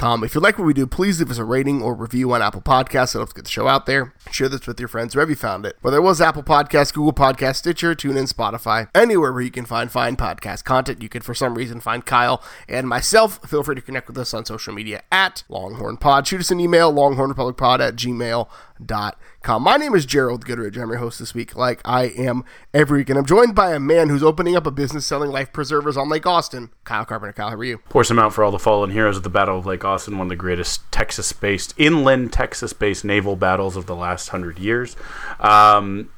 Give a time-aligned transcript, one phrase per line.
[0.00, 2.62] If you like what we do, please leave us a rating or review on Apple
[2.62, 3.16] Podcasts.
[3.16, 4.14] It helps get the show out there.
[4.30, 5.76] Share this with your friends wherever you found it.
[5.80, 9.90] Whether it was Apple Podcasts, Google Podcasts, Stitcher, TuneIn, Spotify, anywhere where you can find
[9.90, 11.02] fine podcast content.
[11.02, 13.40] You could, for some reason, find Kyle and myself.
[13.48, 16.28] Feel free to connect with us on social media at Longhorn Pod.
[16.28, 19.12] Shoot us an email, longhornrepublicpod at gmail.com.
[19.56, 20.76] My name is Gerald Goodrich.
[20.76, 23.08] I'm your host this week, like I am every week.
[23.08, 26.10] And I'm joined by a man who's opening up a business selling life preservers on
[26.10, 26.68] Lake Austin.
[26.84, 27.32] Kyle Carpenter.
[27.32, 27.78] Kyle, how are you?
[27.88, 30.26] Pour some out for all the fallen heroes of the Battle of Lake Austin, one
[30.26, 34.96] of the greatest Texas based, inland Texas based naval battles of the last hundred years.
[35.40, 36.10] Um,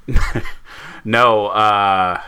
[1.04, 2.20] no, uh,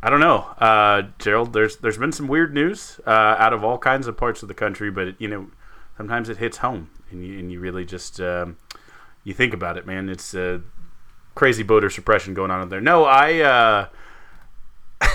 [0.00, 1.52] I don't know, uh, Gerald.
[1.52, 4.54] There's there's been some weird news uh, out of all kinds of parts of the
[4.54, 5.50] country, but you know,
[5.96, 8.56] sometimes it hits home, and you and you really just um,
[9.24, 10.08] you think about it, man.
[10.08, 10.34] It's
[11.38, 12.80] crazy voter suppression going on there.
[12.80, 13.88] No, I uh,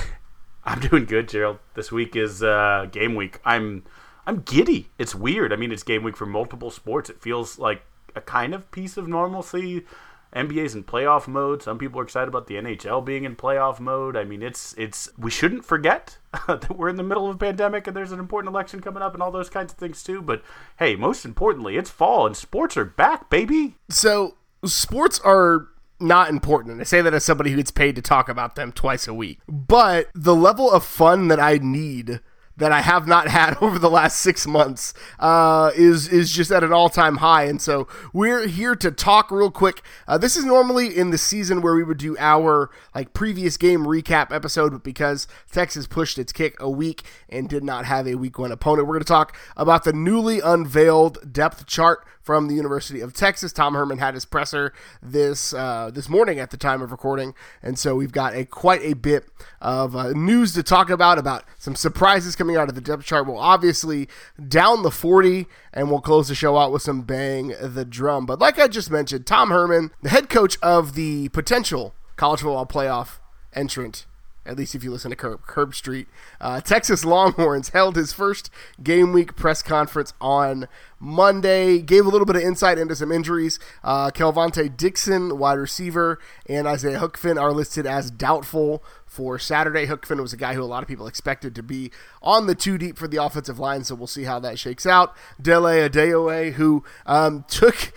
[0.64, 1.60] I'm doing good, Gerald.
[1.74, 3.42] This week is uh, game week.
[3.44, 3.84] I'm
[4.26, 4.90] I'm giddy.
[4.98, 5.52] It's weird.
[5.52, 7.10] I mean, it's game week for multiple sports.
[7.10, 7.84] It feels like
[8.16, 9.86] a kind of piece of normalcy.
[10.36, 11.62] NBA's in playoff mode.
[11.62, 14.18] Some people are excited about the NHL being in playoff mode.
[14.18, 16.18] I mean, it's it's we shouldn't forget
[16.48, 19.14] that we're in the middle of a pandemic and there's an important election coming up
[19.14, 20.22] and all those kinds of things too.
[20.22, 20.44] But
[20.80, 23.76] hey, most importantly, it's fall and sports are back, baby.
[23.90, 24.36] So
[24.66, 25.68] sports are
[26.00, 26.74] not important.
[26.74, 29.14] And I say that as somebody who gets paid to talk about them twice a
[29.14, 29.40] week.
[29.48, 32.20] But the level of fun that I need
[32.58, 36.64] that I have not had over the last six months uh, is is just at
[36.64, 39.82] an all time high, and so we're here to talk real quick.
[40.08, 43.86] Uh, this is normally in the season where we would do our like previous game
[43.86, 48.16] recap episode, but because Texas pushed its kick a week and did not have a
[48.16, 52.56] week one opponent, we're going to talk about the newly unveiled depth chart from the
[52.56, 53.54] University of Texas.
[53.54, 57.78] Tom Herman had his presser this uh, this morning at the time of recording, and
[57.78, 59.26] so we've got a quite a bit
[59.62, 63.28] of uh, news to talk about about some surprises coming out of the depth chart.
[63.28, 64.08] We'll obviously
[64.48, 68.26] down the forty, and we'll close the show out with some bang the drum.
[68.26, 72.66] But like I just mentioned, Tom Herman, the head coach of the potential college football
[72.66, 73.20] playoff
[73.54, 74.06] entrant
[74.46, 76.08] at least if you listen to Curb, Herbstreit.
[76.42, 78.50] Uh, Texas Longhorns held his first
[78.82, 80.68] game week press conference on
[81.00, 81.82] Monday.
[81.82, 83.60] Gave a little bit of insight into some injuries.
[83.84, 89.86] Uh, Kelvontay Dixon, wide receiver, and Isaiah Hookfin are listed as doubtful for Saturday.
[89.86, 92.78] Hookfin was a guy who a lot of people expected to be on the two
[92.78, 95.16] deep for the offensive line, so we'll see how that shakes out.
[95.42, 97.94] Dele Adeoye, who um, took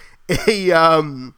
[0.46, 1.34] a um,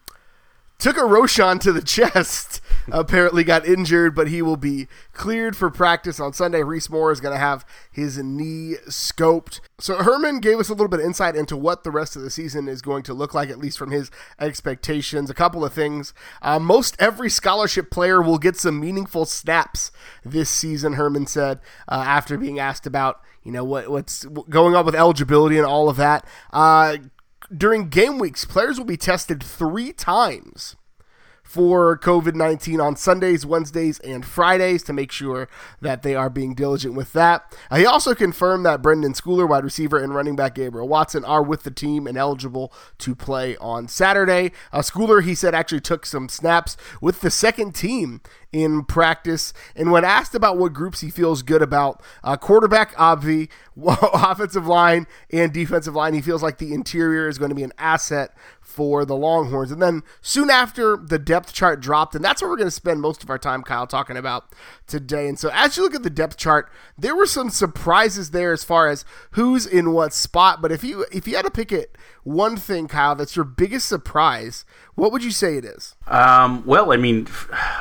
[0.78, 2.60] took a Roschon to the chest.
[2.90, 6.62] Apparently got injured, but he will be cleared for practice on Sunday.
[6.62, 9.60] Reese Moore is going to have his knee scoped.
[9.78, 12.30] So Herman gave us a little bit of insight into what the rest of the
[12.30, 15.28] season is going to look like, at least from his expectations.
[15.28, 16.14] A couple of things.
[16.40, 19.92] Uh, most every scholarship player will get some meaningful snaps
[20.24, 20.94] this season.
[20.94, 25.58] Herman said uh, after being asked about you know what what's going on with eligibility
[25.58, 26.26] and all of that.
[26.52, 26.96] Uh,
[27.54, 30.76] during game weeks, players will be tested three times
[31.48, 35.48] for COVID 19 on Sundays, Wednesdays, and Fridays to make sure
[35.80, 37.56] that they are being diligent with that.
[37.70, 41.42] Uh, he also confirmed that Brenden Schooler, wide receiver, and running back Gabriel Watson are
[41.42, 44.52] with the team and eligible to play on Saturday.
[44.74, 48.20] Uh, Schooler, he said, actually took some snaps with the second team
[48.52, 49.54] in practice.
[49.74, 53.48] And when asked about what groups he feels good about, uh, quarterback, Obvi,
[53.86, 57.72] offensive line, and defensive line, he feels like the interior is going to be an
[57.78, 58.34] asset
[58.68, 59.72] for the Longhorns.
[59.72, 63.00] And then soon after, the depth chart dropped, and that's what we're going to spend
[63.00, 64.52] most of our time, Kyle, talking about
[64.86, 65.26] today.
[65.26, 68.64] And so as you look at the depth chart, there were some surprises there as
[68.64, 70.60] far as who's in what spot.
[70.60, 73.88] But if you if you had to pick it one thing, Kyle, that's your biggest
[73.88, 75.96] surprise, what would you say it is?
[76.06, 77.26] Um, well, I mean,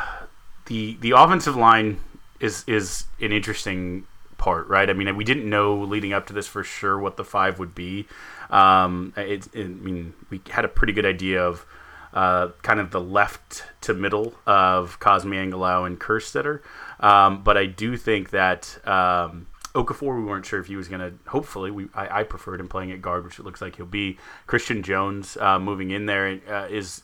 [0.67, 1.99] the the offensive line
[2.39, 4.07] is is an interesting
[4.37, 4.89] part, right?
[4.89, 7.75] I mean, we didn't know leading up to this for sure what the five would
[7.75, 8.07] be.
[8.49, 11.65] Um, it, it, I mean, we had a pretty good idea of
[12.13, 16.61] uh, kind of the left to middle of Cosmi Angilau and Kerstetter.
[16.99, 21.01] Um, but I do think that um, Okafor, we weren't sure if he was going
[21.01, 21.13] to.
[21.29, 24.17] Hopefully, we I, I, preferred him playing at guard, which it looks like he'll be.
[24.47, 27.03] Christian Jones uh, moving in there uh, is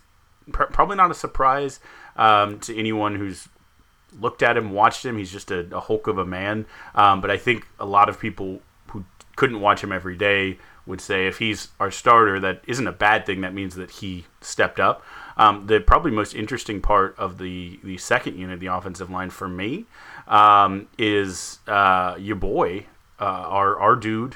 [0.51, 1.80] pr- probably not a surprise
[2.16, 3.48] um, to anyone who's
[4.19, 5.18] looked at him, watched him.
[5.18, 6.66] He's just a, a hulk of a man.
[6.95, 9.06] Um, but I think a lot of people who
[9.36, 13.25] couldn't watch him every day would say if he's our starter, that isn't a bad
[13.25, 13.41] thing.
[13.41, 15.03] That means that he stepped up.
[15.38, 19.47] Um, the probably most interesting part of the the second unit, the offensive line for
[19.47, 19.85] me,
[20.27, 22.85] um, is uh, your boy,
[23.19, 24.35] uh, our our dude,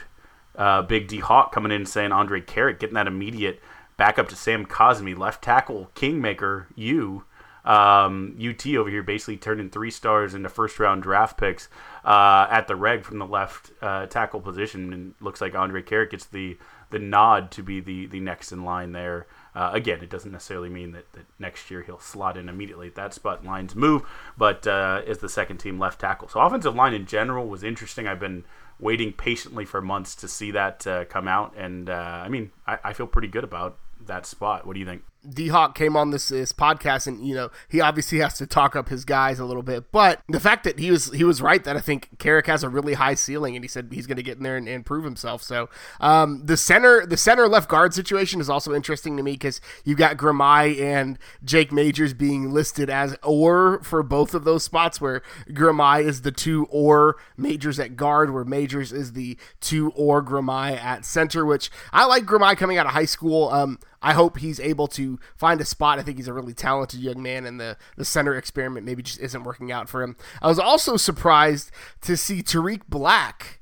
[0.55, 3.61] uh, Big D Hawk coming in and saying Andre Karic getting that immediate
[3.97, 7.23] backup to Sam Cosmi, left tackle, kingmaker, you.
[7.67, 11.67] Um, UT over here basically turning three stars into first round draft picks
[12.05, 16.11] uh, at the reg from the left uh, tackle position, and looks like Andre Karic
[16.11, 16.57] gets the
[16.89, 19.27] the nod to be the the next in line there.
[19.53, 22.95] Uh, again, it doesn't necessarily mean that, that next year he'll slot in immediately at
[22.95, 23.43] that spot.
[23.43, 24.03] Lines move,
[24.37, 26.29] but uh, is the second team left tackle.
[26.29, 28.07] So offensive line in general was interesting.
[28.07, 28.45] I've been
[28.79, 32.77] waiting patiently for months to see that uh, come out, and uh, I mean, I,
[32.85, 34.65] I feel pretty good about that spot.
[34.65, 35.03] What do you think?
[35.27, 38.75] D Hawk came on this, this podcast, and you know he obviously has to talk
[38.75, 39.91] up his guys a little bit.
[39.91, 42.69] But the fact that he was he was right that I think Karic has a
[42.69, 45.03] really high ceiling, and he said he's going to get in there and, and prove
[45.03, 45.43] himself.
[45.43, 45.69] So
[45.99, 49.97] um, the center the center left guard situation is also interesting to me because you've
[49.97, 55.21] got Ghirmai and Jake Majors being listed as or for both of those spots, where
[55.49, 60.77] Ghirmai is the two or Majors at guard, where Majors is the two or Ghirmai
[60.77, 61.45] at center.
[61.45, 63.49] Which I like Ghirmai coming out of high school.
[63.49, 65.99] Um, I hope he's able to find a spot.
[65.99, 69.19] I think he's a really talented young man, and the, the center experiment maybe just
[69.19, 70.15] isn't working out for him.
[70.41, 71.71] I was also surprised
[72.01, 73.59] to see Tarik Black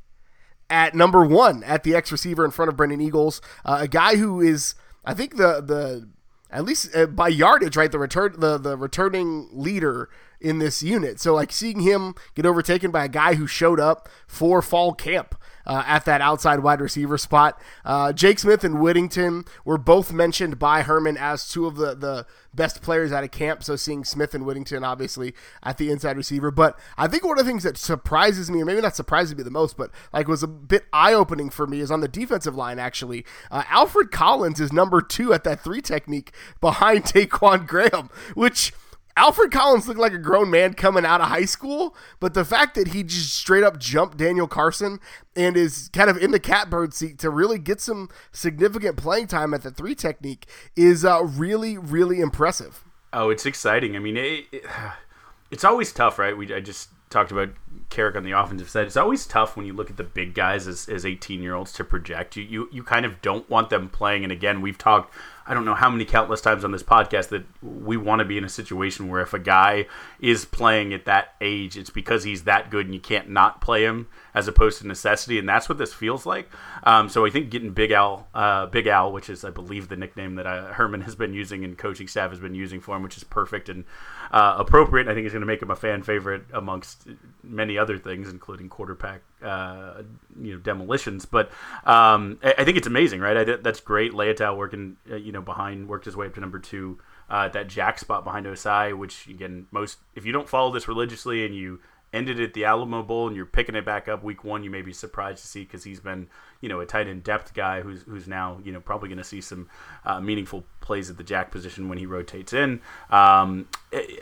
[0.69, 4.15] at number one at the X receiver in front of Brennan Eagles, uh, a guy
[4.15, 6.09] who is, I think, the the
[6.49, 10.09] at least uh, by yardage, right, the return the the returning leader
[10.39, 11.19] in this unit.
[11.19, 15.35] So like seeing him get overtaken by a guy who showed up for fall camp
[15.65, 17.59] uh, at that outside wide receiver spot.
[17.83, 22.25] Uh, Jake Smith and Whittington were both mentioned by Herman as two of the, the
[22.53, 23.63] best players out of camp.
[23.63, 25.33] So seeing Smith and Whittington obviously
[25.63, 26.51] at the inside receiver.
[26.51, 29.43] But I think one of the things that surprises me, or maybe not surprises me
[29.43, 32.55] the most, but like was a bit eye opening for me is on the defensive
[32.55, 33.25] line actually.
[33.51, 38.73] Uh, Alfred Collins is number two at that three technique behind Ta'Quon Graham, which
[39.17, 42.75] Alfred Collins looked like a grown man coming out of high school, but the fact
[42.75, 44.99] that he just straight up jumped Daniel Carson
[45.37, 49.53] and is kind of in the catbird seat to really get some significant playing time
[49.53, 50.45] at the three technique
[50.75, 52.83] is uh, really, really impressive.
[53.13, 53.95] Oh, it's exciting.
[53.95, 54.65] I mean, it, it,
[55.51, 56.37] it's always tough, right?
[56.37, 57.49] We I just talked about
[57.89, 58.85] Karic on the offensive side.
[58.85, 61.71] It's always tough when you look at the big guys as, as 18 year olds
[61.73, 62.35] to project.
[62.35, 64.23] You, you you kind of don't want them playing.
[64.23, 65.13] And again, we've talked
[65.47, 68.37] I don't know how many countless times on this podcast that we want to be
[68.37, 69.85] in a situation where if a guy
[70.19, 73.83] is playing at that age, it's because he's that good and you can't not play
[73.83, 76.49] him as opposed to necessity, and that's what this feels like.
[76.83, 79.95] Um, so I think getting Big Al, uh, Big Al, which is I believe the
[79.95, 83.01] nickname that uh, Herman has been using and coaching staff has been using for him,
[83.01, 83.85] which is perfect and
[84.31, 85.07] uh, appropriate.
[85.07, 87.07] I think is going to make him a fan favorite amongst
[87.43, 90.03] many other things, including quarterback, uh,
[90.39, 91.25] you know, demolitions.
[91.25, 91.49] But
[91.85, 93.37] um, I, I, think it's amazing, right?
[93.37, 94.11] I, that's great.
[94.11, 96.99] Leotal working, uh, you know, behind worked his way up to number two.
[97.27, 101.43] Uh, that jack spot behind Ossai, which again, most if you don't follow this religiously
[101.43, 101.79] and you
[102.15, 104.81] ended at the Alamo Bowl and you're picking it back up week one, you may
[104.81, 106.27] be surprised to see because he's been,
[106.61, 109.23] you know, a tight end depth guy who's who's now, you know, probably going to
[109.23, 109.69] see some
[110.05, 112.79] uh, meaningful plays at the jack position when he rotates in.
[113.09, 113.67] Um,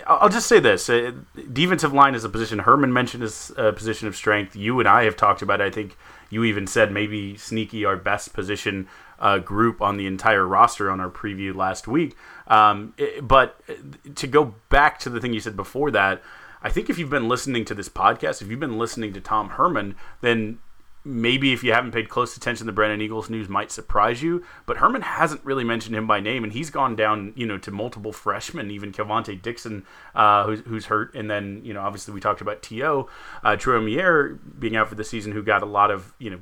[0.08, 1.12] I'll just say this: uh,
[1.52, 4.56] defensive line is a position Herman mentioned as a position of strength.
[4.56, 5.62] You and I have talked about.
[5.62, 5.66] It.
[5.66, 5.96] I think
[6.30, 8.88] you even said maybe sneaky our best position
[9.20, 12.16] uh, group on the entire roster on our preview last week.
[12.48, 13.74] Um, it, but uh,
[14.16, 16.22] to go back to the thing you said before that
[16.64, 19.50] I think if you've been listening to this podcast, if you've been listening to Tom
[19.50, 20.60] Herman, then
[21.06, 24.44] maybe if you haven't paid close attention, the Brennan Eagles news might surprise you.
[24.66, 27.72] But Herman hasn't really mentioned him by name, and he's gone down, you know, to
[27.72, 32.22] multiple freshmen, even Kelvontay Dixon, uh, who's, who's hurt, and then you know, obviously we
[32.22, 33.08] talked about To
[33.44, 36.40] uh, Troy being out for the season, who got a lot of you know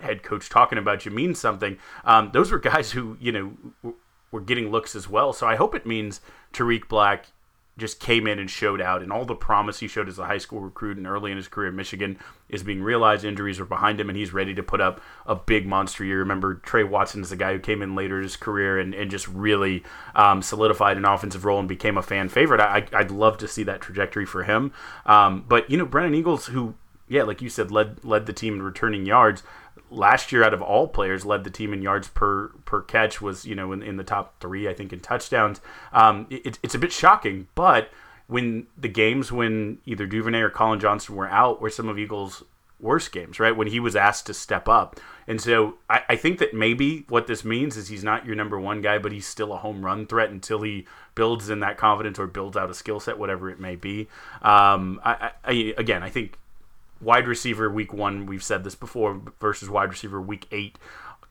[0.00, 1.76] head coach talking about you means something.
[2.04, 3.94] Um, those were guys who you know
[4.30, 5.32] were getting looks as well.
[5.32, 6.20] So I hope it means
[6.52, 7.26] Tarik Black
[7.78, 10.38] just came in and showed out, and all the promise he showed as a high
[10.38, 13.24] school recruit and early in his career in Michigan is being realized.
[13.24, 16.18] Injuries are behind him, and he's ready to put up a big monster year.
[16.18, 19.10] Remember, Trey Watson is the guy who came in later in his career and, and
[19.10, 19.82] just really
[20.14, 22.60] um, solidified an offensive role and became a fan favorite.
[22.60, 24.72] I, would love to see that trajectory for him.
[25.06, 26.74] Um, but, you know, Brennan Eagles, who,
[27.08, 29.42] yeah, like you said, led led the team in returning yards
[29.90, 33.44] last year out of all players led the team in yards per per catch was
[33.44, 35.60] you know in, in the top three I think in touchdowns.
[35.92, 37.90] Um, it, it's a bit shocking, but
[38.26, 42.44] when the games when either Duvernay or Collin Johnson were out were some of Eagles'
[42.78, 43.56] worst games, right?
[43.56, 44.98] When he was asked to step up.
[45.26, 48.58] And so I, I, think that maybe what this means is he's not your number
[48.58, 52.18] one guy, but he's still a home run threat until he builds in that confidence
[52.18, 54.08] or builds out a skill set, whatever it may be.
[54.42, 56.38] Um, I, I, again, I think
[57.00, 60.78] wide receiver week one, we've said this before, versus wide receiver week eight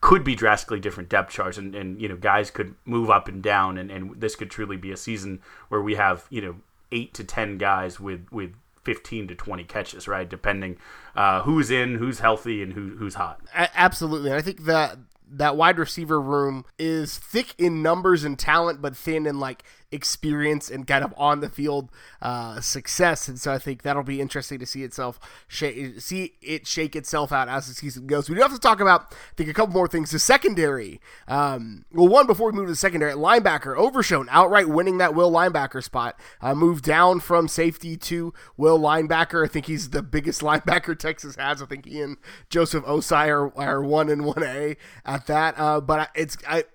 [0.02, 3.44] could be drastically different depth charts and, and you know guys could move up and
[3.44, 6.56] down and, and this could truly be a season where we have you know
[6.92, 10.30] eight to ten guys with with 15 to 20 catches right?
[10.30, 10.78] Depending
[11.16, 13.42] uh, who's in who's healthy and who, who's hot.
[13.54, 14.30] Absolutely.
[14.30, 14.98] And i think that
[15.32, 20.70] that wide receiver room is thick in numbers and talent but thin in like experience
[20.70, 21.90] and kind of on the field
[22.22, 23.28] uh, success.
[23.28, 27.32] And so I think that'll be interesting to see itself shake, see it shake itself
[27.32, 28.30] out as the season goes.
[28.30, 30.12] We do have to talk about I think a couple more things.
[30.12, 31.02] The secondary.
[31.28, 35.32] Um, well, one before we move to the secondary, linebacker Overshown outright winning that will
[35.32, 36.20] linebacker spot.
[36.42, 39.46] Uh, moved down from safety to will linebacker.
[39.46, 41.62] I think he's the biggest linebacker Texas has.
[41.62, 42.18] I think he and
[42.50, 45.56] Joseph Ossai are, are one and one A at that.
[45.58, 46.66] Uh, but it's I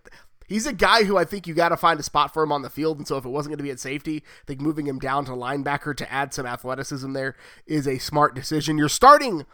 [0.55, 2.63] He's a guy who I think you got to find a spot for him on
[2.63, 2.99] the field.
[2.99, 5.25] And so if it wasn't going to be at safety, I think moving him down
[5.25, 7.35] to linebacker to add some athleticism there
[7.67, 8.79] is a smart decision.
[8.79, 9.47] Your starting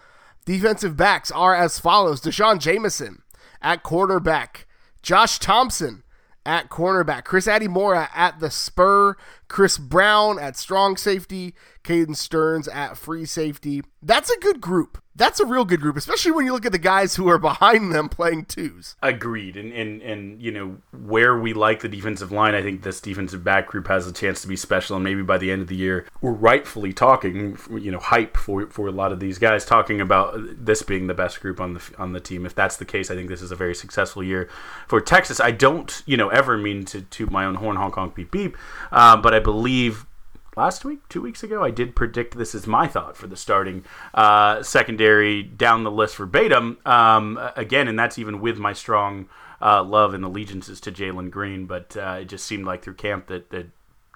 [0.45, 3.23] defensive backs are as follows D'Shawn Jamison
[3.63, 4.67] at quarterback,
[5.01, 6.03] Josh Thompson
[6.45, 9.17] at cornerback, Chris Adimora at the spur,
[9.49, 13.83] Chris Brown at strong safety, Caden Sterns at free safety.
[14.03, 16.79] That's a good group that's a real good group, especially when you look at the
[16.79, 18.97] guys who are behind them playing twos.
[19.03, 23.01] Agreed, and and and you know where we like the defensive line, I think this
[23.01, 25.69] defensive back group has a chance to be special, and maybe by the end of
[25.69, 29.67] the year, we're rightfully talking, you know, hype for for a lot of these guys
[29.67, 30.35] talking about
[30.65, 32.47] this being the best group on the on the team.
[32.47, 34.49] If that's the case, I think this is a very successful year
[34.89, 35.39] for Texas.
[35.39, 38.57] I don't, you know, ever mean to toot my own horn, honk honk beep beep,
[38.91, 40.07] uh, but I believe
[40.57, 43.85] last week, two weeks ago, I did predict this is my thought for the starting
[44.15, 46.79] uh, secondary down the list verbatim.
[46.85, 49.29] Um, again, and that's even with my strong
[49.63, 53.27] uh, love and allegiances to Jalen Green, but uh, it just seemed like through camp
[53.29, 53.67] that, that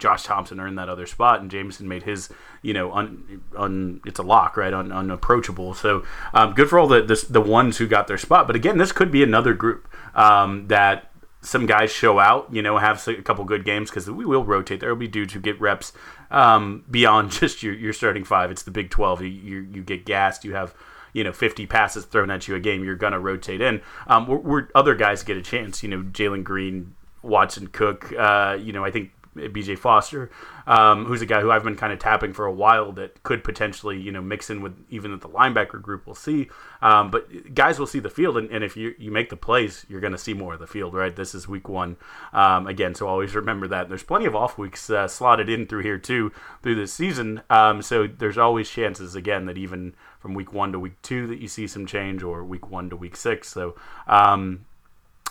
[0.00, 2.28] Josh Thompson earned that other spot, and Jamison made his,
[2.62, 5.74] you know, un, un it's a lock, right, un, unapproachable.
[5.74, 8.46] So um, good for all the, the, the ones who got their spot.
[8.46, 11.10] But again, this could be another group um, that
[11.44, 14.80] some guys show out, you know, have a couple good games because we will rotate.
[14.80, 15.92] There will be dudes who get reps
[16.30, 18.50] um, beyond just your, your starting five.
[18.50, 19.22] It's the Big 12.
[19.22, 20.44] You, you, you, get gassed.
[20.44, 20.74] You have,
[21.12, 22.82] you know, 50 passes thrown at you a game.
[22.82, 23.82] You're to rotate in.
[24.06, 28.56] Um, where, where, other guys get a chance, you know, Jalen Green, Watson Cook, uh,
[28.60, 30.30] you know, I think BJ Foster,
[30.66, 33.42] um, who's a guy who I've been kind of tapping for a while that could
[33.44, 36.06] potentially, you know, mix in with even the linebacker group.
[36.06, 36.48] We'll see.
[36.80, 39.86] Um, but guys will see the field, and, and, if you, you make the plays,
[39.88, 41.14] you're going to see more of the field, right?
[41.14, 41.96] This is week one.
[42.32, 43.88] Um, again, so always remember that.
[43.88, 47.42] There's plenty of off weeks uh, slotted in through here, too, through this season.
[47.50, 51.40] Um, so there's always chances, again, that even from week one to week two, that
[51.40, 53.48] you see some change, or week one to week six.
[53.48, 53.74] So,
[54.06, 54.66] um,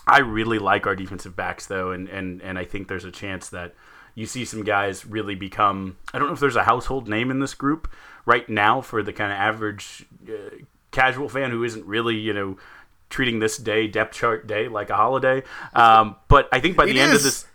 [0.08, 3.50] I really like our defensive backs though, and, and, and I think there's a chance
[3.50, 3.74] that
[4.16, 5.98] you see some guys really become.
[6.14, 7.92] I don't know if there's a household name in this group
[8.26, 12.58] right now for the kind of average uh, casual fan who isn't really you know
[13.10, 15.44] treating this day depth chart day like a holiday.
[15.74, 17.18] Um, but I think by the it end is.
[17.18, 17.46] of this.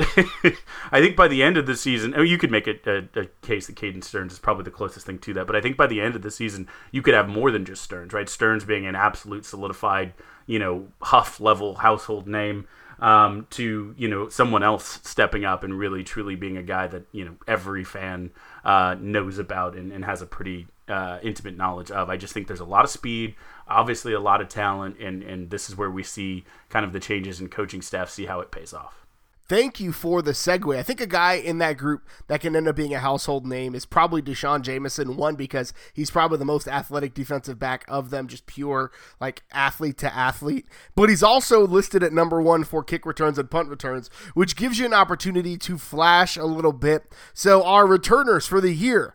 [0.92, 3.26] I think by the end of the season, oh, you could make a, a, a,
[3.42, 5.48] case that Caden Sterns is probably the closest thing to that.
[5.48, 7.82] But I think by the end of the season, you could have more than just
[7.82, 8.28] Sterns, right?
[8.28, 10.14] Sterns being an absolute solidified,
[10.46, 12.68] you know, Huff level household name
[13.00, 17.04] um, to you know someone else stepping up and really truly being a guy that
[17.12, 18.30] you know every fan
[18.64, 22.10] uh, knows about and, and, has a pretty uh, intimate knowledge of.
[22.10, 23.34] I just think there's a lot of speed,
[23.68, 27.00] obviously a lot of talent, and and this is where we see kind of the
[27.00, 29.06] changes in coaching staff, see how it pays off.
[29.48, 30.76] Thank you for the segue.
[30.76, 33.74] I think a guy in that group that can end up being a household name
[33.74, 35.16] is probably D'Shawn Jamison.
[35.16, 38.90] One because he's probably the most athletic defensive back of them, just pure
[39.20, 40.66] like athlete to athlete.
[40.94, 44.78] But he's also listed at number one for kick returns and punt returns, which gives
[44.78, 47.12] you an opportunity to flash a little bit.
[47.32, 49.14] So our returners for the year.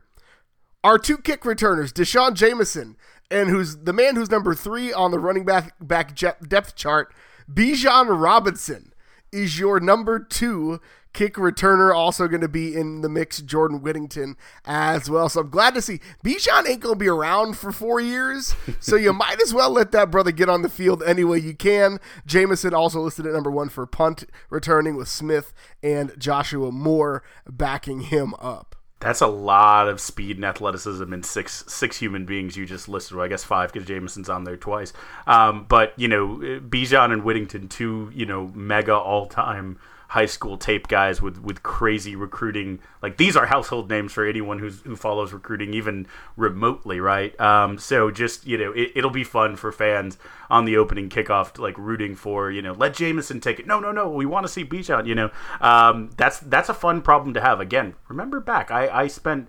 [0.83, 2.97] Our two kick returners, D'Shawn Jamison,
[3.31, 7.13] and who's the man who's number three on the running back back depth chart,
[7.49, 8.92] Bijan Robinson
[9.33, 10.79] is your number two
[11.13, 11.95] kick returner.
[11.95, 14.35] Also going to be in the mix, Jordan Whittington
[14.65, 15.29] as well.
[15.29, 18.55] So I'm glad to see Bijan ain't going to be around for four years.
[18.79, 21.53] So you might as well let that brother get on the field any way you
[21.55, 21.99] can.
[22.25, 28.01] Jamison also listed at number one for punt returning with Smith and Joshua Moore backing
[28.01, 28.75] him up.
[29.03, 33.17] That's a lot of speed and athleticism in six six human beings you just listed.
[33.17, 34.93] Well, I guess five because Jamison's on there twice.
[35.27, 39.77] Um, but you know, Bijan and Whittington, two you know mega all time
[40.13, 42.79] high school tape guys with with crazy recruiting.
[43.01, 46.05] Like these are household names for anyone who's who follows recruiting even
[46.38, 47.39] remotely, right?
[47.41, 50.20] Um, so just you know, it, will be fun for fans
[50.51, 53.65] on the opening kickoff, like rooting for you know, let Jamison take it.
[53.65, 55.08] No, no, no, we want to see Bijan.
[55.08, 57.60] You know, um, that's that's a fun problem to have.
[57.60, 59.48] Again, remember back, I I spent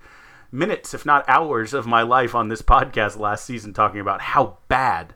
[0.50, 4.56] minutes, if not hours, of my life on this podcast last season talking about how
[4.68, 5.14] bad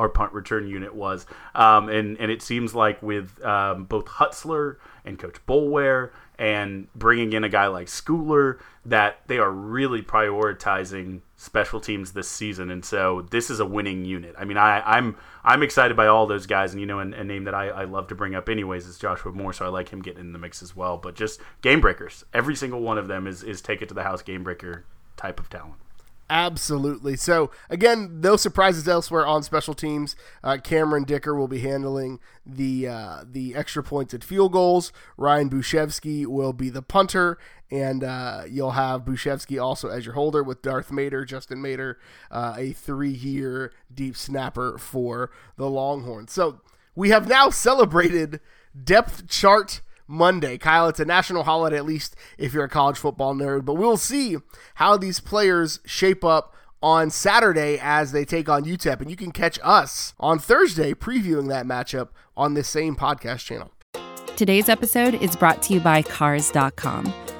[0.00, 1.26] our punt return unit was.
[1.54, 7.34] Um, and, and it seems like with um, both Hutzler and Coach Boulware and bringing
[7.34, 12.70] in a guy like Schooler, that they are really prioritizing special teams this season.
[12.70, 14.34] And so this is a winning unit.
[14.38, 16.72] I mean, I, I'm I'm excited by all those guys.
[16.72, 18.98] And, you know, a, a name that I, I love to bring up anyways is
[18.98, 19.52] Joshua Moore.
[19.52, 20.96] So I like him getting in the mix as well.
[20.96, 22.24] But just game breakers.
[22.32, 24.86] Every single one of them is, is take it to the house game breaker
[25.18, 25.74] type of talent.
[26.30, 27.16] Absolutely.
[27.16, 30.14] So again, no surprises elsewhere on special teams.
[30.44, 34.92] Uh, Cameron Dicker will be handling the uh, the extra points at field goals.
[35.16, 37.36] Ryan Bujcevski will be the punter,
[37.68, 41.96] and uh, you'll have Bujcevski also as your holder with Darth Mader, Justin Mader,
[42.30, 46.30] uh, a three-year deep snapper for the Longhorns.
[46.30, 46.60] So
[46.94, 48.38] we have now celebrated
[48.84, 50.58] depth chart Monday.
[50.58, 53.96] Kyle, it's a national holiday, at least if you're a college football nerd, but we'll
[53.96, 54.36] see
[54.74, 59.00] how these players shape up on Saturday as they take on UTEP.
[59.00, 63.70] And you can catch us on Thursday previewing that matchup on this same podcast channel.
[64.36, 67.12] Today's episode is brought to you by Cars.com.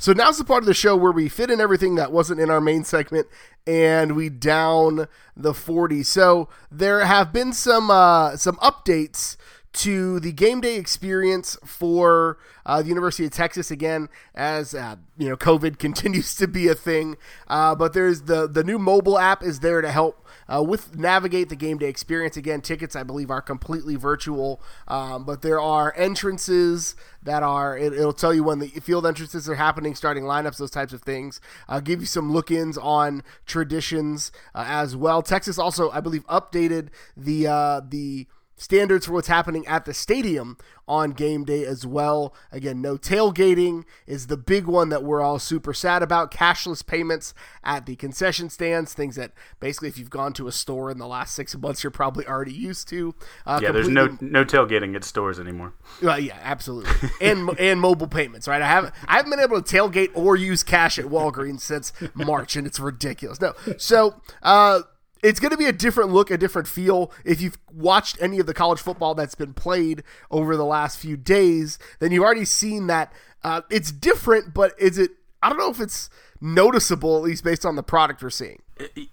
[0.00, 2.48] So now's the part of the show where we fit in everything that wasn't in
[2.48, 3.26] our main segment
[3.66, 6.02] and we down the 40.
[6.04, 9.36] So there have been some uh, some updates
[9.74, 15.28] to the game day experience for uh, the University of Texas again, as uh, you
[15.28, 17.18] know, COVID continues to be a thing.
[17.46, 20.19] Uh, but there's the the new mobile app is there to help
[20.52, 22.36] uh, with navigate the game day experience.
[22.36, 27.76] Again, tickets I believe are completely virtual, um, but there are entrances that are.
[27.76, 31.02] It, will tell you when the field entrances are happening, starting lineups, those types of
[31.02, 31.40] things.
[31.68, 35.22] Uh, give you some look-ins on traditions uh, as well.
[35.22, 38.26] Texas also, I believe, updated the uh, the
[38.60, 42.34] standards for what's happening at the stadium on game day as well.
[42.52, 46.30] Again, no tailgating is the big one that we're all super sad about.
[46.30, 47.32] Cashless payments
[47.64, 51.06] at the concession stands, things that basically, if you've gone to a store in the
[51.06, 53.14] last six months, you're probably already used to.
[53.46, 55.72] Uh, yeah, there's no no tailgating at stores anymore.
[56.02, 58.60] Uh, yeah, absolutely, and and mobile payments, right?
[58.60, 62.56] I haven't I haven't been able to tailgate or use cash at Walgreens since March,
[62.56, 63.40] and it's ridiculous.
[63.40, 64.20] No, so.
[64.42, 64.82] Uh,
[65.22, 67.12] it's going to be a different look, a different feel.
[67.24, 71.16] If you've watched any of the college football that's been played over the last few
[71.16, 75.70] days, then you've already seen that uh, it's different, but is it, I don't know
[75.70, 78.62] if it's noticeable, at least based on the product we're seeing.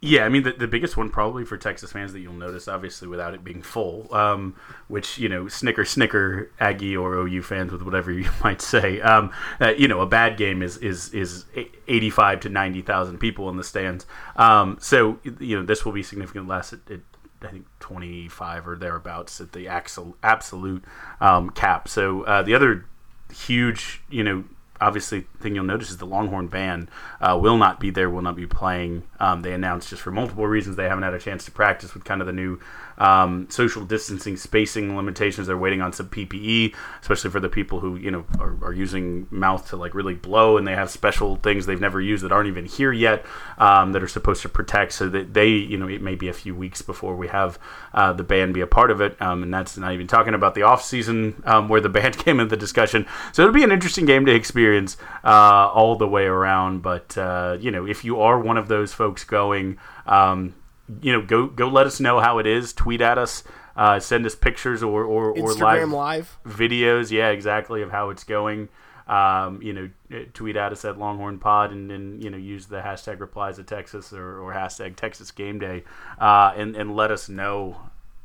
[0.01, 3.07] Yeah, I mean the, the biggest one probably for Texas fans that you'll notice, obviously
[3.07, 4.55] without it being full, um,
[4.87, 9.01] which you know snicker snicker Aggie or OU fans with whatever you might say.
[9.01, 11.45] Um, uh, you know, a bad game is is is
[11.87, 14.05] eighty five to ninety thousand people in the stands.
[14.35, 16.73] Um, so you know this will be significantly less.
[16.73, 16.99] At, at,
[17.39, 20.83] I think 25 or thereabouts at the absolute
[21.21, 21.87] um, cap.
[21.87, 22.85] So uh, the other
[23.31, 24.43] huge, you know,
[24.79, 26.89] obviously thing you'll notice is the Longhorn band
[27.21, 29.03] uh, will not be there, will not be playing.
[29.19, 32.03] Um, they announced just for multiple reasons they haven't had a chance to practice with
[32.03, 32.59] kind of the new
[32.97, 35.47] um, social distancing, spacing limitations.
[35.47, 39.27] They're waiting on some PPE, especially for the people who you know are, are using
[39.29, 42.47] mouth to like really blow, and they have special things they've never used that aren't
[42.47, 43.25] even here yet
[43.57, 44.93] um, that are supposed to protect.
[44.93, 47.59] So that they, you know, it may be a few weeks before we have
[47.93, 50.55] uh, the band be a part of it, um, and that's not even talking about
[50.55, 53.05] the off season um, where the band came into the discussion.
[53.31, 54.66] So it'll be an interesting game to experience
[55.23, 56.81] uh, all the way around.
[56.81, 60.55] But uh, you know, if you are one of those folks going, um,
[61.01, 62.73] you know, go go let us know how it is.
[62.73, 63.43] Tweet at us.
[63.75, 66.37] Uh, send us pictures or or, or live, live.
[66.45, 67.11] videos.
[67.11, 68.69] Yeah, exactly of how it's going.
[69.07, 72.81] Um, you know, tweet at us at Longhorn Pod and then you know use the
[72.81, 75.83] hashtag replies at Texas or, or hashtag Texas Game Day
[76.19, 77.77] uh, and and let us know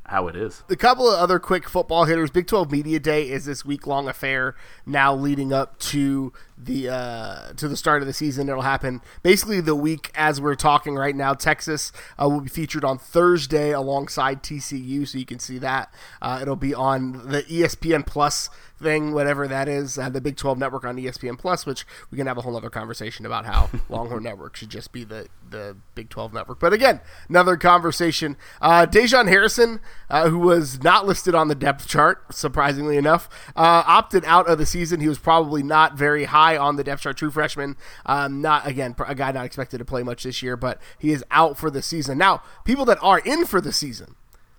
[0.07, 0.63] how it is.
[0.69, 2.31] A couple of other quick football hitters.
[2.31, 6.33] Big 12 Media Day is this week long affair now leading up to
[6.65, 8.49] the uh, to the start of the season.
[8.49, 11.35] It'll happen basically the week as we're talking right now.
[11.35, 15.93] Texas uh, will be featured on Thursday alongside TCU, so you can see that.
[16.21, 18.51] Uh, it'll be on the ESPN Plus
[18.83, 22.27] thing, whatever that is, uh, the Big 12 network on ESPN Plus, which we can
[22.27, 26.11] have a whole other conversation about how Longhorn Network should just be the, the Big
[26.11, 26.59] 12 network.
[26.59, 28.37] But again, another conversation.
[28.61, 33.85] Uh, Dejon Harrison, uh, who was not listed on the depth chart, surprisingly enough, uh,
[33.87, 35.01] opted out of the season.
[35.01, 37.77] He was probably not very high on the depth chart, true freshman.
[38.07, 41.25] Um, not, again, a guy not expected to play much this year, but he is
[41.31, 42.19] out for the season.
[42.19, 44.17] Now, people that are in for the season,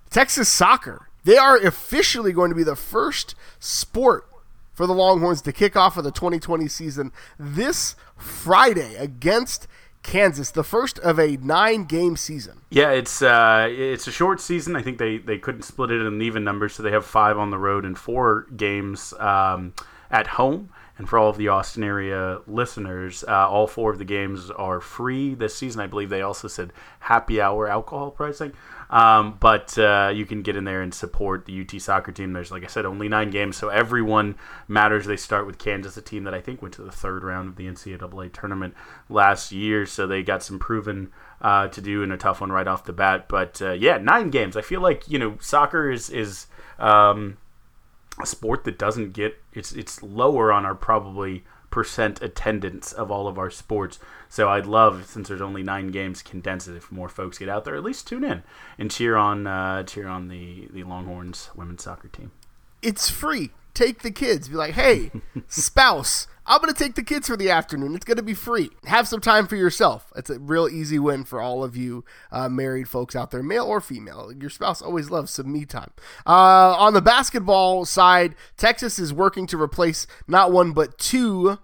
[0.09, 1.09] Texas soccer.
[1.25, 4.27] They are officially going to be the first sport
[4.73, 9.67] for the Longhorns to kick off of the 2020 season this Friday against
[10.03, 12.61] Kansas, the first of a nine-game season.
[12.69, 14.75] Yeah, it's uh, it's a short season.
[14.75, 17.51] I think they, they couldn't split it in even numbers, so they have five on
[17.51, 19.73] the road and four games um,
[20.11, 20.69] at home.
[20.97, 24.79] And for all of the Austin area listeners, uh, all four of the games are
[24.79, 25.81] free this season.
[25.81, 28.53] I believe they also said happy hour alcohol pricing.
[28.91, 32.31] Um, but uh, you can get in there and support the UT soccer team.
[32.31, 34.35] There's, like I said, only nine games, so everyone
[34.67, 35.07] matters.
[35.07, 37.55] They start with Kansas, a team that I think went to the third round of
[37.55, 38.75] the NCAA tournament
[39.09, 42.67] last year, so they got some proven uh, to do in a tough one right
[42.67, 43.27] off the bat.
[43.27, 44.55] But uh, yeah, nine games.
[44.55, 46.45] I feel like you know soccer is is
[46.77, 47.37] um,
[48.21, 53.27] a sport that doesn't get it's it's lower on our probably percent attendance of all
[53.27, 53.97] of our sports.
[54.29, 57.65] So I'd love, since there's only nine games, condense it if more folks get out
[57.65, 57.75] there.
[57.75, 58.43] At least tune in
[58.77, 62.31] and cheer on uh, cheer on the the Longhorns women's soccer team.
[62.81, 63.51] It's free.
[63.73, 64.49] Take the kids.
[64.49, 65.11] Be like, hey,
[65.47, 67.95] spouse, I'm going to take the kids for the afternoon.
[67.95, 68.69] It's going to be free.
[68.85, 70.11] Have some time for yourself.
[70.15, 73.65] It's a real easy win for all of you uh, married folks out there, male
[73.65, 74.31] or female.
[74.37, 75.91] Your spouse always loves some me time.
[76.27, 81.59] Uh, on the basketball side, Texas is working to replace not one, but two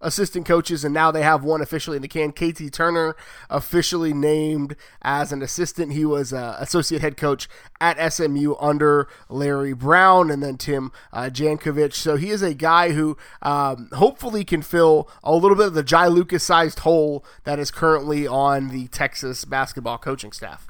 [0.00, 2.32] assistant coaches, and now they have one officially in the can.
[2.32, 3.16] KT Turner
[3.48, 5.92] officially named as an assistant.
[5.92, 7.48] He was uh, associate head coach
[7.80, 11.94] at SMU under Larry Brown, and then Tim uh, Jankovich.
[11.94, 15.82] So he is a guy who um, hopefully can fill a little bit of the
[15.82, 20.68] Jai Lucas sized hole that is currently on the Texas basketball coaching staff.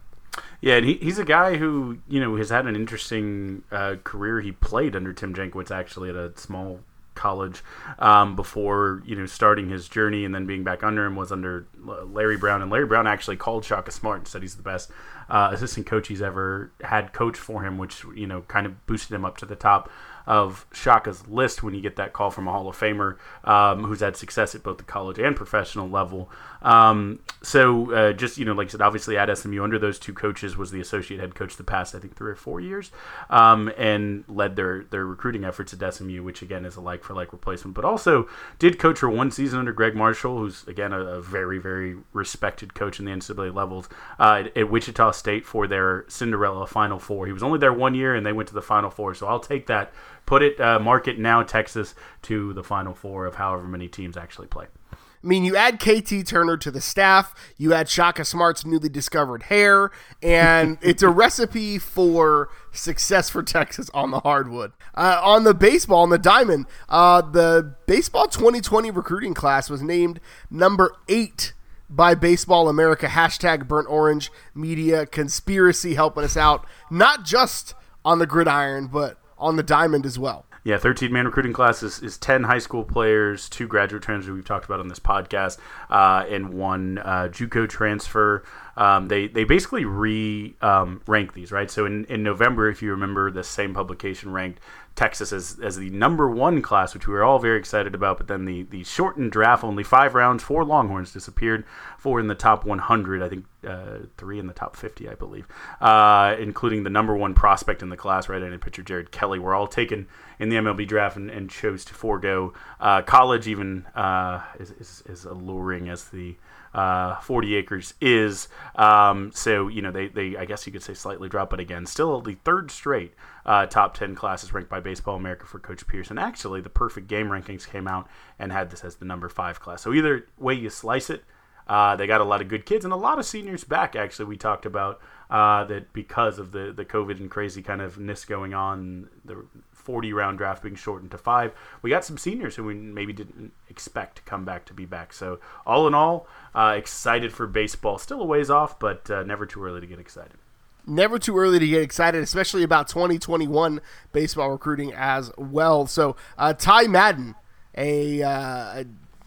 [0.60, 4.40] Yeah, and he, he's a guy who you know has had an interesting uh, career.
[4.40, 6.80] He played under Tim Jankovich actually at a small
[7.16, 7.62] college
[7.98, 11.66] um, before you know starting his journey and then being back under him was under
[11.84, 12.62] Larry Brown.
[12.62, 14.90] And Larry Brown actually called Shaka Smart and said he's the best
[15.28, 19.14] uh, assistant coach he's ever had coach for him which you know kind of boosted
[19.14, 19.90] him up to the top
[20.26, 24.00] of Shaka's list when you get that call from a Hall of Famer um, who's
[24.00, 26.28] had success at both the college and professional level.
[26.62, 30.12] Um, so uh, just you know, like I said, obviously at SMU under those two
[30.12, 32.90] coaches was the associate head coach the past I think three or four years,
[33.30, 37.14] um, and led their their recruiting efforts at SMU, which again is a like for
[37.14, 41.00] like replacement, but also did coach for one season under Gregg Marshall, who's again a,
[41.00, 45.66] a very very respected coach in the NCAA levels uh, at, at Wichita State for
[45.66, 47.26] their Cinderella Final Four.
[47.26, 49.40] He was only there one year, and they went to the Final Four, so I'll
[49.40, 49.92] take that
[50.26, 54.16] put it, uh, mark it now, Texas to the Final Four of however many teams
[54.16, 54.66] actually play.
[54.92, 59.44] I mean, you add KT Turner to the staff, you add Shaka Smart's newly discovered
[59.44, 59.90] hair,
[60.22, 64.72] and it's a recipe for success for Texas on the hardwood.
[64.94, 70.20] Uh, on the baseball, on the diamond, uh, the baseball 2020 recruiting class was named
[70.50, 71.54] number eight
[71.88, 73.06] by Baseball America.
[73.06, 79.56] Hashtag burnt orange media conspiracy helping us out, not just on the gridiron, but on
[79.56, 80.46] the diamond as well.
[80.66, 84.44] Yeah, 13 man recruiting class is, is 10 high school players, two graduate transfers we've
[84.44, 85.58] talked about on this podcast,
[85.90, 88.42] uh, and one uh, Juco transfer.
[88.76, 91.70] Um, they, they basically re um, rank these, right?
[91.70, 94.58] So in, in November, if you remember, the same publication ranked
[94.96, 98.16] Texas as, as the number one class, which we were all very excited about.
[98.16, 101.64] But then the, the shortened draft, only five rounds, four Longhorns disappeared,
[101.98, 105.46] four in the top 100, I think uh, three in the top 50, I believe,
[105.82, 109.66] uh, including the number one prospect in the class, right-handed pitcher Jared Kelley, Were all
[109.66, 114.70] taken in the MLB draft and, and chose to forego uh, college, even uh, is,
[114.70, 116.36] is, is alluring as the
[116.76, 118.48] uh, 40 acres is.
[118.74, 121.86] Um, so, you know, they, they, I guess you could say slightly drop, but again,
[121.86, 123.14] still the third straight
[123.46, 126.10] uh, top 10 classes ranked by Baseball America for Coach Pierce.
[126.10, 129.82] Actually, the perfect game rankings came out and had this as the number five class.
[129.82, 131.24] So, either way you slice it,
[131.68, 133.96] uh, they got a lot of good kids and a lot of seniors back.
[133.96, 137.98] Actually, we talked about uh, that because of the the COVID and crazy kind of
[137.98, 141.52] ness going on, the 40 round draft being shortened to five.
[141.82, 145.12] We got some seniors who we maybe didn't expect to come back to be back.
[145.12, 147.98] So, all in all, uh, excited for baseball.
[147.98, 150.38] Still a ways off, but uh, never too early to get excited.
[150.86, 153.80] Never too early to get excited, especially about 2021
[154.12, 155.86] baseball recruiting as well.
[155.86, 157.34] So, uh, Ty Madden,
[157.76, 158.86] a, uh, a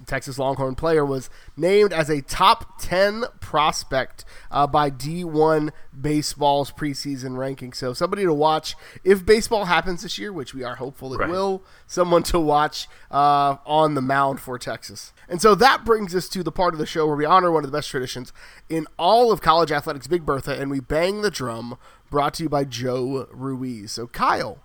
[0.09, 5.69] Texas Longhorn player, was named as a top 10 prospect uh, by D1
[5.99, 7.71] Baseball's preseason ranking.
[7.71, 11.29] So, somebody to watch if baseball happens this year, which we are hopeful it Right.
[11.29, 15.13] will, someone to watch uh, on the mound for Texas.
[15.29, 17.63] And so that brings us to the part of the show where we honor one
[17.63, 18.33] of the best traditions
[18.67, 21.77] in all of college athletics, Big Bertha, and we bang the drum,
[22.09, 23.91] brought to you by Joe Ruiz.
[23.91, 24.57] So, Kyle,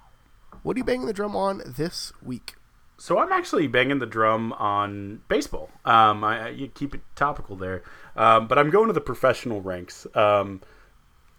[0.63, 2.55] what are you banging the drum on this week?
[2.97, 5.71] So I'm actually banging the drum on baseball.
[5.85, 7.83] Um, I, you keep it topical there,
[8.17, 10.07] um, but I'm going to the professional ranks.
[10.15, 10.61] Um,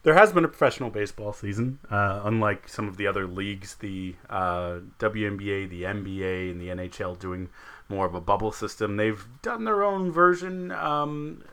[0.03, 3.75] there has been a professional baseball season, uh, unlike some of the other leagues.
[3.75, 7.49] The uh, WNBA, the NBA, and the NHL doing
[7.89, 8.97] more of a bubble system.
[8.97, 11.43] They've done their own version um,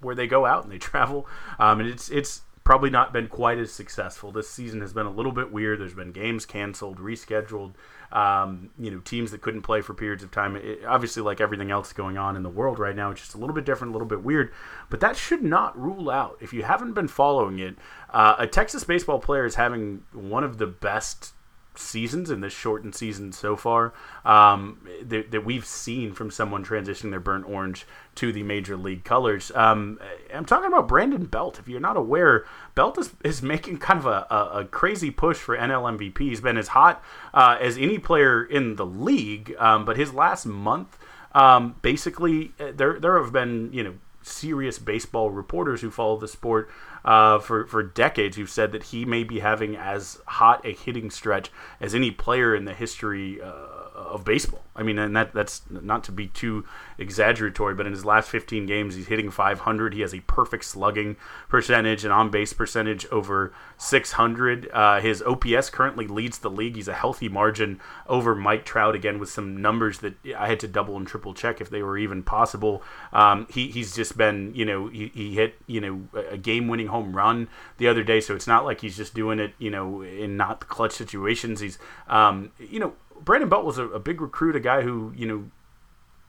[0.00, 1.26] where they go out and they travel,
[1.58, 4.30] um, and it's it's probably not been quite as successful.
[4.30, 5.80] This season has been a little bit weird.
[5.80, 7.72] There's been games canceled, rescheduled.
[8.12, 10.56] Um, you know, teams that couldn't play for periods of time.
[10.56, 13.38] It, obviously, like everything else going on in the world right now, it's just a
[13.38, 14.52] little bit different, a little bit weird.
[14.90, 17.76] But that should not rule out, if you haven't been following it,
[18.10, 21.32] uh, a Texas baseball player is having one of the best
[21.74, 23.92] seasons in this shortened season so far
[24.24, 29.04] um, that, that we've seen from someone transitioning their burnt orange to the major league
[29.04, 29.50] colors.
[29.54, 29.98] Um,
[30.32, 31.58] I'm talking about Brandon Belt.
[31.58, 35.38] If you're not aware, Belt is, is making kind of a, a, a crazy push
[35.38, 36.18] for NL MVP.
[36.18, 40.44] He's been as hot uh, as any player in the league, um, but his last
[40.46, 40.98] month,
[41.34, 46.28] um, basically, uh, there there have been you know serious baseball reporters who follow the
[46.28, 46.70] sport
[47.04, 51.10] uh, for for decades who've said that he may be having as hot a hitting
[51.10, 53.46] stretch as any player in the history uh,
[53.94, 54.61] of baseball.
[54.74, 56.64] I mean, and that that's not to be too
[56.98, 59.92] exaggeratory, but in his last 15 games, he's hitting 500.
[59.92, 61.16] He has a perfect slugging
[61.48, 64.70] percentage and on base percentage over 600.
[64.72, 66.76] Uh, his OPS currently leads the league.
[66.76, 70.68] He's a healthy margin over Mike Trout again with some numbers that I had to
[70.68, 72.82] double and triple check if they were even possible.
[73.12, 76.86] Um, he, he's just been, you know, he, he hit, you know, a game winning
[76.86, 78.22] home run the other day.
[78.22, 81.60] So it's not like he's just doing it, you know, in not the clutch situations.
[81.60, 85.26] He's, um, you know, Brandon Belt was a, a big recruit, a guy who, you
[85.26, 85.50] know,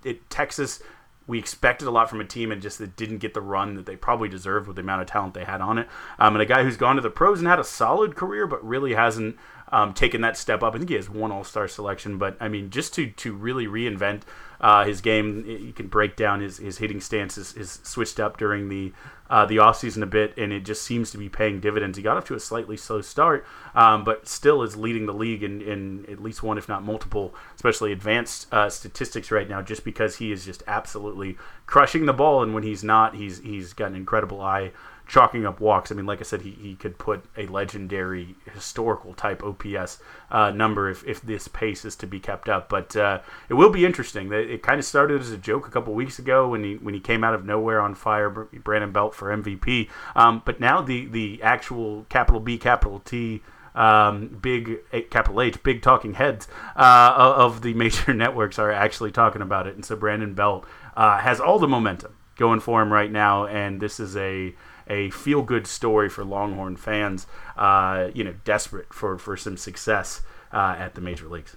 [0.10, 0.82] at Texas,
[1.26, 3.86] we expected a lot from a team and just that didn't get the run that
[3.86, 5.88] they probably deserved with the amount of talent they had on it.
[6.20, 8.64] Um, and a guy who's gone to the pros and had a solid career, but
[8.66, 9.38] really hasn't
[9.72, 10.76] um, taken that step up.
[10.76, 13.66] I think he has one All Star selection, but I mean, just to to really
[13.66, 14.22] reinvent
[14.60, 18.38] uh, his game, you can break down his, his hitting stance is, is switched up
[18.38, 18.94] during the
[19.34, 21.98] uh, the offseason a bit, and it just seems to be paying dividends.
[21.98, 25.42] He got off to a slightly slow start, um, but still is leading the league
[25.42, 29.84] in, in at least one, if not multiple, especially advanced uh, statistics right now, just
[29.84, 33.90] because he is just absolutely crushing the ball, and when he's not, he's he's got
[33.90, 34.72] an incredible eye
[35.08, 35.92] chalking up walks.
[35.92, 40.00] I mean, like I said, he, he could put a legendary historical type OPS
[40.32, 42.70] uh, number if, if this pace is to be kept up.
[42.70, 44.32] But uh, it will be interesting.
[44.32, 47.00] It, kind of started as a joke a couple weeks ago when he when he
[47.02, 49.90] came out of nowhere on fire, Brandon Belt for MVP.
[50.16, 53.42] Um, but now the the actual capital B capital T.
[53.76, 59.42] Um, big capital H, big talking heads uh, of the major networks are actually talking
[59.42, 63.12] about it, and so Brandon Belt uh, has all the momentum going for him right
[63.12, 64.54] now, and this is a
[64.88, 70.22] a feel good story for Longhorn fans, uh, you know, desperate for, for some success
[70.52, 71.56] uh, at the major leagues.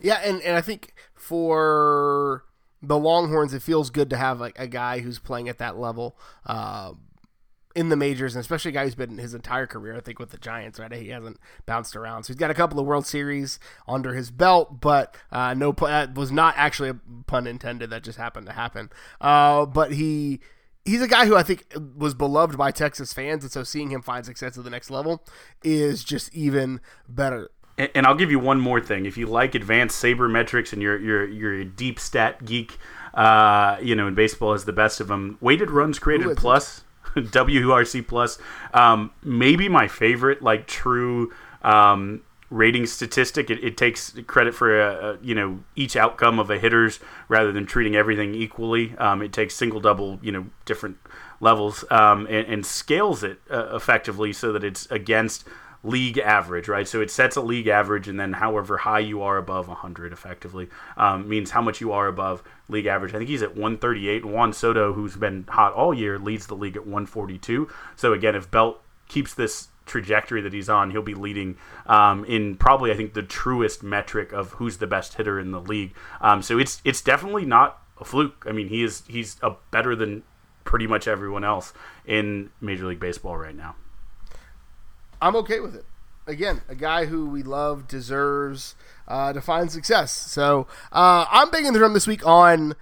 [0.00, 2.44] Yeah, and, and I think for
[2.82, 6.18] the Longhorns, it feels good to have like a guy who's playing at that level.
[6.44, 6.92] Uh,
[7.74, 10.30] in the majors, and especially a guy who's been his entire career, I think, with
[10.30, 10.92] the Giants, right?
[10.92, 12.24] He hasn't bounced around.
[12.24, 16.14] So he's got a couple of World Series under his belt, but uh, no, that
[16.14, 17.90] was not actually a pun intended.
[17.90, 18.90] That just happened to happen.
[19.20, 20.40] Uh, but he
[20.84, 21.64] he's a guy who I think
[21.96, 25.24] was beloved by Texas fans, and so seeing him find success at the next level
[25.62, 27.50] is just even better.
[27.78, 29.06] And, and I'll give you one more thing.
[29.06, 32.78] If you like advanced sabermetrics and you're you're you're a deep stat geek,
[33.14, 35.38] uh, you know, and baseball is the best of them.
[35.40, 36.84] Weighted runs created plus,
[37.16, 38.38] WRC plus,
[38.74, 43.50] um, maybe my favorite, like true um, rating statistic.
[43.50, 47.50] It, it takes credit for a, a, you know each outcome of a hitter's rather
[47.50, 48.96] than treating everything equally.
[48.98, 50.98] Um, it takes single, double, you know, different
[51.40, 55.44] levels um, and, and, scales it uh, effectively so that it's against
[55.82, 56.86] league average, right?
[56.86, 60.68] So it sets a league average, and then however high you are above 100, effectively
[60.96, 63.14] um, means how much you are above league average.
[63.14, 64.24] I think he's at 138.
[64.24, 67.68] Juan Soto, who's been hot all year, leads the league at 142.
[67.96, 72.56] So again, if Belt keeps this trajectory that he's on, he'll be leading um, in
[72.56, 75.94] probably I think the truest metric of who's the best hitter in the league.
[76.20, 78.44] Um, so it's it's definitely not a fluke.
[78.48, 80.22] I mean, he is he's a better than
[80.64, 81.72] pretty much everyone else
[82.04, 83.76] in Major League Baseball right now.
[85.20, 85.84] I'm okay with it.
[86.26, 88.74] Again, a guy who we love deserves
[89.08, 90.12] uh, to find success.
[90.12, 92.74] So uh, I'm banging the drum this week on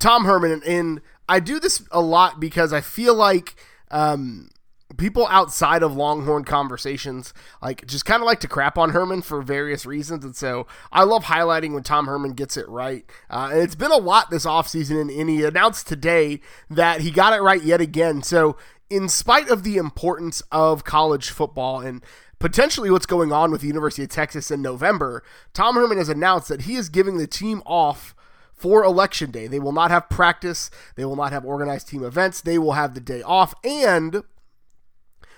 [0.00, 3.56] Tom Herman, and I do this a lot because I feel like
[3.90, 4.50] um,
[4.96, 9.42] people outside of Longhorn conversations like just kind of like to crap on Herman for
[9.42, 13.04] various reasons, and so I love highlighting when Tom Herman gets it right.
[13.28, 17.10] Uh, and it's been a lot this offseason, and, and he announced today that he
[17.10, 18.22] got it right yet again.
[18.22, 18.56] So
[18.88, 22.02] in spite of the importance of college football and
[22.38, 25.22] potentially what's going on with the University of Texas in November,
[25.52, 28.14] Tom Herman has announced that he is giving the team off
[28.52, 29.46] for election day.
[29.46, 32.94] They will not have practice, they will not have organized team events, they will have
[32.94, 34.22] the day off and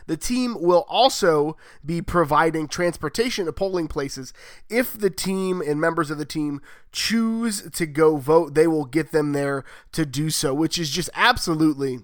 [0.09, 4.33] the team will also be providing transportation to polling places.
[4.69, 9.13] If the team and members of the team choose to go vote, they will get
[9.13, 12.01] them there to do so, which is just absolutely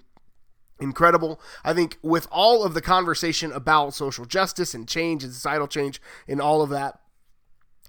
[0.78, 1.40] incredible.
[1.64, 6.00] I think with all of the conversation about social justice and change and societal change
[6.28, 7.00] and all of that,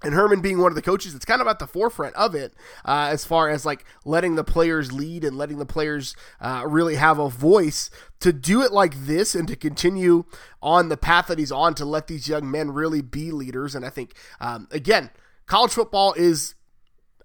[0.02, 2.52] and Herman being one of the coaches that's kind of at the forefront of it,
[2.84, 6.96] uh, as far as like letting the players lead and letting the players uh, really
[6.96, 10.24] have a voice to do it like this and to continue
[10.62, 13.74] on the path that he's on to let these young men really be leaders.
[13.74, 15.10] And I think, um, again,
[15.46, 16.54] college football is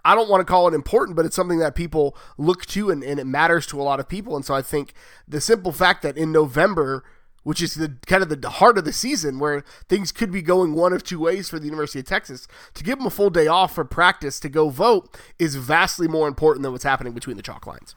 [0.04, 3.04] I don't want to call it important, but it's something that people look to and,
[3.04, 4.36] and, it matters to a lot of people.
[4.36, 4.94] And so I think
[5.28, 7.04] the simple fact that in November,
[7.44, 10.74] which is the kind of the heart of the season where things could be going
[10.74, 13.48] one of two ways for the University of Texas, to give them a full day
[13.48, 17.44] off for practice to go vote is vastly more important than what's happening between the
[17.44, 17.96] chalk lines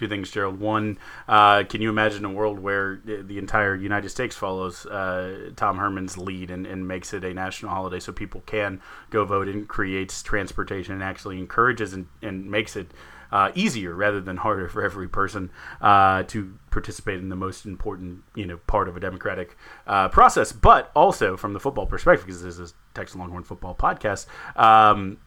[0.00, 0.58] two things, Gerald.
[0.58, 5.76] One, uh, can you imagine a world where the entire United States follows uh, Tom
[5.76, 8.80] Herman's lead and, and, makes it a national holiday so people can
[9.10, 12.92] go vote and creates transportation and actually encourages and, and makes it
[13.32, 18.22] uh, easier rather than harder for every person uh, to participate in the most important
[18.34, 20.52] you know part of a democratic uh, process.
[20.52, 24.26] But also from the football perspective, because this is Texas Longhorn football podcast.
[24.56, 25.18] Um,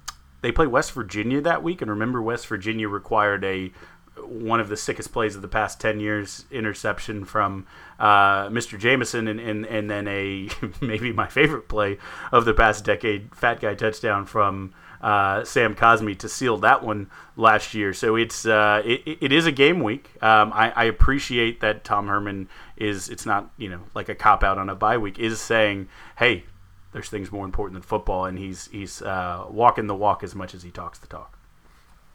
[0.41, 3.71] they play West Virginia that week, and remember, West Virginia required a
[4.21, 7.65] one of the sickest plays of the past 10 years interception from
[7.99, 8.77] uh, Mr.
[8.77, 10.49] Jamison and, and, and then a
[10.81, 11.97] maybe my favorite play
[12.31, 17.11] of the past decade fat guy touchdown from uh, Sam Cosmi to seal that one
[17.35, 17.93] last year.
[17.93, 20.09] So it's uh, it, it is a game week.
[20.23, 24.43] Um, I, I, appreciate that Tom Herman is it's not you know like a cop
[24.43, 26.45] out on a bye week is saying hey
[26.93, 30.55] there's things more important than football and he's he's uh, walking the walk as much
[30.55, 31.37] as he talks the talk.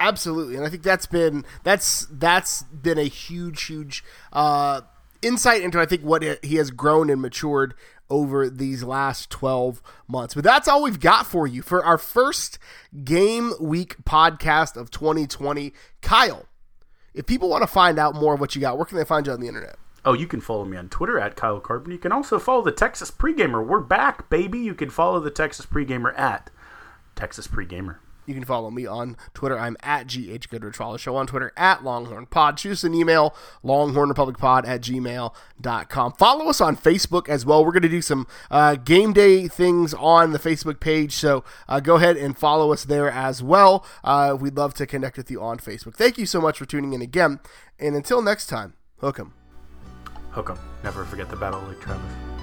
[0.01, 4.81] Absolutely, and I think that's been that's that's been a huge, huge uh,
[5.20, 7.74] insight into I think what he has grown and matured
[8.11, 10.35] over these last 12 months.
[10.35, 12.59] But that's all we've got for you for our first
[13.05, 15.73] game week podcast of 2020.
[16.01, 16.47] Kyle,
[17.14, 19.27] if people want to find out more of what you got, where can they find
[19.27, 19.77] you on the internet?
[20.05, 21.92] Oh, you can follow me on Twitter at Kyle Carbon.
[21.92, 23.66] You can also follow the Texas Pregamer.
[23.66, 24.59] We're back, baby.
[24.59, 26.51] You can follow the Texas Pregamer at
[27.14, 27.97] Texas Pregamer.
[28.29, 29.59] You can follow me on Twitter.
[29.59, 30.77] I'm at GH Goodrich.
[30.77, 32.61] Follow the show on Twitter at Longhorn Pod.
[32.61, 36.12] Shoot us an email, longhornrepublicpod at gmail.com.
[36.12, 37.64] Follow us on Facebook as well.
[37.64, 41.14] We're going to do some uh, game day things on the Facebook page.
[41.14, 43.87] So uh, go ahead and follow us there as well.
[44.05, 45.95] Uh, we'd love to connect with you on Facebook.
[45.95, 47.41] Thank you so much for tuning in again.
[47.79, 49.33] And until next time, hook 'em.
[50.33, 50.59] Hook 'em.
[50.85, 52.38] Never forget the battle, Lake Travis.